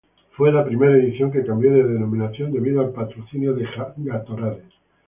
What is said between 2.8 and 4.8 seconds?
al patrocinio de Gatorade.